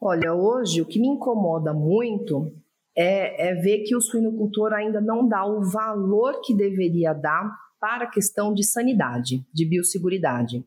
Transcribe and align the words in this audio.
Olha, 0.00 0.32
hoje 0.32 0.80
o 0.80 0.86
que 0.86 1.00
me 1.00 1.08
incomoda 1.08 1.74
muito 1.74 2.52
é, 2.96 3.48
é 3.50 3.54
ver 3.54 3.82
que 3.82 3.96
o 3.96 4.00
suinocultor 4.00 4.72
ainda 4.72 5.00
não 5.00 5.28
dá 5.28 5.44
o 5.44 5.62
valor 5.62 6.40
que 6.42 6.54
deveria 6.54 7.12
dar 7.12 7.50
para 7.80 8.04
a 8.04 8.10
questão 8.10 8.54
de 8.54 8.64
sanidade, 8.64 9.44
de 9.52 9.64
biosseguridade. 9.64 10.64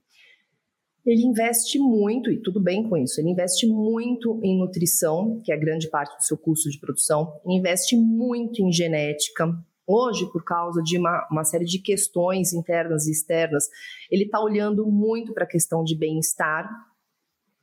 Ele 1.06 1.24
investe 1.26 1.80
muito, 1.80 2.30
e 2.30 2.38
tudo 2.38 2.60
bem 2.60 2.88
com 2.88 2.96
isso, 2.96 3.20
ele 3.20 3.30
investe 3.30 3.66
muito 3.66 4.40
em 4.44 4.60
nutrição, 4.60 5.42
que 5.44 5.52
é 5.52 5.58
grande 5.58 5.90
parte 5.90 6.16
do 6.16 6.24
seu 6.24 6.38
custo 6.38 6.70
de 6.70 6.80
produção, 6.80 7.34
investe 7.46 7.98
muito 7.98 8.62
em 8.62 8.72
genética. 8.72 9.52
Hoje, 9.88 10.30
por 10.32 10.44
causa 10.44 10.82
de 10.84 10.98
uma, 10.98 11.28
uma 11.32 11.44
série 11.44 11.66
de 11.66 11.80
questões 11.80 12.54
internas 12.54 13.08
e 13.08 13.12
externas, 13.12 13.68
ele 14.12 14.26
está 14.26 14.40
olhando 14.40 14.86
muito 14.86 15.34
para 15.34 15.46
a 15.46 15.48
questão 15.48 15.84
de 15.84 15.98
bem-estar 15.98 16.70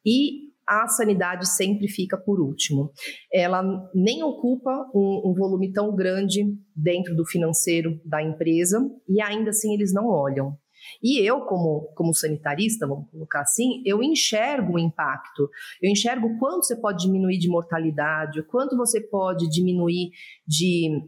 e 0.04 0.48
a 0.68 0.86
sanidade 0.86 1.48
sempre 1.48 1.88
fica 1.88 2.18
por 2.18 2.40
último. 2.40 2.92
Ela 3.32 3.62
nem 3.94 4.22
ocupa 4.22 4.70
um, 4.94 5.30
um, 5.30 5.34
volume 5.34 5.72
tão 5.72 5.96
grande 5.96 6.44
dentro 6.76 7.16
do 7.16 7.24
financeiro 7.24 7.98
da 8.04 8.22
empresa 8.22 8.78
e 9.08 9.22
ainda 9.22 9.50
assim 9.50 9.72
eles 9.72 9.94
não 9.94 10.06
olham. 10.06 10.56
E 11.02 11.18
eu, 11.26 11.40
como, 11.40 11.90
como 11.94 12.14
sanitarista, 12.14 12.86
vamos 12.86 13.10
colocar 13.10 13.40
assim, 13.40 13.82
eu 13.84 14.02
enxergo 14.02 14.74
o 14.74 14.78
impacto. 14.78 15.48
Eu 15.82 15.90
enxergo 15.90 16.38
quanto 16.38 16.66
você 16.66 16.76
pode 16.76 17.04
diminuir 17.04 17.38
de 17.38 17.48
mortalidade, 17.48 18.42
quanto 18.44 18.76
você 18.76 19.00
pode 19.00 19.48
diminuir 19.48 20.10
de, 20.46 21.02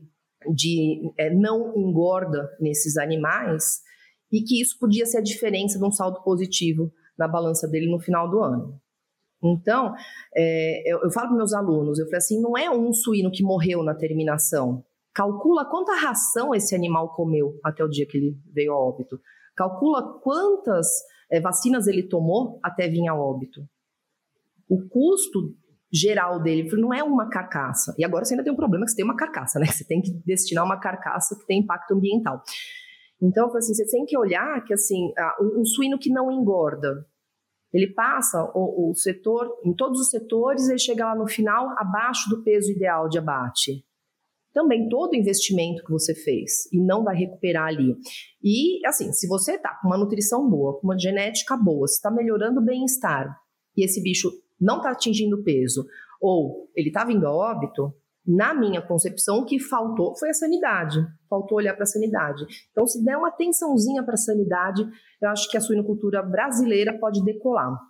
de 0.55 1.12
é, 1.19 1.33
não 1.33 1.77
engorda 1.77 2.48
nesses 2.61 2.97
animais, 2.97 3.80
e 4.33 4.42
que 4.42 4.61
isso 4.61 4.78
podia 4.78 5.06
ser 5.06 5.19
a 5.19 5.22
diferença 5.22 5.78
de 5.78 5.84
um 5.84 5.91
saldo 5.91 6.22
positivo 6.22 6.92
na 7.19 7.28
balança 7.28 7.69
dele 7.69 7.91
no 7.91 8.00
final 8.00 8.30
do 8.30 8.41
ano. 8.41 8.80
Então, 9.42 9.94
é, 10.34 10.92
eu, 10.92 11.00
eu, 11.02 11.10
falo 11.10 11.28
para 11.28 11.36
meus 11.36 11.52
alunos, 11.54 11.98
eu 11.98 12.04
falei 12.06 12.18
assim, 12.18 12.40
não 12.40 12.56
é 12.56 12.70
um 12.70 12.92
suíno 12.92 13.30
que 13.30 13.42
morreu 13.42 13.82
na 13.82 13.94
terminação. 13.94 14.84
Calcula 15.14 15.64
quanta 15.64 15.94
ração 15.94 16.55
esse 16.55 16.74
animal 16.74 17.14
comeu 17.14 17.58
até 17.64 17.82
o 17.82 17.88
dia 17.88 18.06
que 18.06 18.16
ele 18.16 18.36
veio 18.52 18.72
a 18.72 18.78
óbito. 18.78 19.19
Calcula 19.56 20.20
quantas 20.20 20.86
é, 21.30 21.41
vacinas 21.41 21.86
ele 21.86 22.02
tomou 22.02 22.60
até 22.62 22.88
vir 22.88 23.08
a 23.08 23.14
óbito. 23.14 23.62
O 24.69 24.88
custo 24.88 25.54
geral 25.92 26.41
dele 26.41 26.70
não 26.77 26.94
é 26.94 27.02
uma 27.02 27.28
carcaça. 27.28 27.94
E 27.98 28.04
agora 28.04 28.25
você 28.25 28.34
ainda 28.34 28.44
tem 28.44 28.52
um 28.52 28.56
problema 28.56 28.84
que 28.84 28.91
você 28.92 28.97
tem 28.97 29.04
uma 29.04 29.16
carcaça, 29.16 29.58
né? 29.58 29.66
Você 29.66 29.84
tem 29.84 30.00
que 30.00 30.12
destinar 30.25 30.64
uma 30.64 30.78
carcaça 30.78 31.36
que 31.36 31.47
tem 31.47 31.60
impacto 31.60 31.94
ambiental. 31.94 32.42
Então, 33.20 33.54
assim, 33.56 33.75
você 33.75 33.84
tem 33.86 34.04
que 34.06 34.16
olhar 34.16 34.62
que 34.64 34.72
assim, 34.72 35.12
um 35.41 35.64
suíno 35.64 35.98
que 35.98 36.10
não 36.10 36.30
engorda, 36.30 37.04
ele 37.72 37.92
passa 37.94 38.42
o, 38.54 38.90
o 38.90 38.94
setor, 38.94 39.48
em 39.64 39.74
todos 39.74 40.00
os 40.00 40.10
setores, 40.10 40.68
ele 40.68 40.78
chega 40.78 41.06
lá 41.06 41.14
no 41.14 41.26
final 41.26 41.68
abaixo 41.78 42.28
do 42.28 42.42
peso 42.42 42.70
ideal 42.70 43.08
de 43.08 43.18
abate 43.18 43.84
também 44.52 44.88
todo 44.88 45.14
investimento 45.14 45.84
que 45.84 45.91
você 45.91 46.14
fez 46.14 46.66
e 46.72 46.80
não 46.80 47.04
vai 47.04 47.16
recuperar 47.16 47.68
ali. 47.68 47.96
E 48.42 48.84
assim, 48.86 49.12
se 49.12 49.28
você 49.28 49.54
está 49.54 49.78
com 49.80 49.88
uma 49.88 49.98
nutrição 49.98 50.48
boa, 50.48 50.78
com 50.78 50.86
uma 50.86 50.98
genética 50.98 51.56
boa, 51.56 51.86
se 51.86 51.94
está 51.94 52.10
melhorando 52.10 52.60
o 52.60 52.64
bem-estar 52.64 53.36
e 53.76 53.84
esse 53.84 54.02
bicho 54.02 54.30
não 54.60 54.78
está 54.78 54.91
atingindo 54.91 55.42
peso, 55.42 55.86
ou 56.20 56.70
ele 56.74 56.88
está 56.88 57.04
vindo 57.04 57.26
a 57.26 57.32
óbito, 57.32 57.94
na 58.36 58.55
minha 58.55 58.81
concepção, 58.81 59.39
o 59.39 59.45
que 59.45 59.59
faltou 59.59 60.17
foi 60.17 60.31
a 60.31 60.34
sanidade. 60.34 61.05
Faltou 61.28 61.59
olhar 61.59 61.75
para 61.75 61.83
a 61.83 61.86
sanidade. 61.86 62.47
Então, 62.70 62.87
se 62.87 63.03
der 63.05 63.17
uma 63.17 63.28
atençãozinha 63.28 64.05
para 64.05 64.14
a 64.14 64.19
sanidade, 64.19 64.89
eu 65.20 65.28
acho 65.31 65.50
que 65.50 65.56
a 65.56 65.61
suinocultura 65.61 66.22
brasileira 66.22 66.97
pode 66.98 67.25
decolar. 67.25 67.77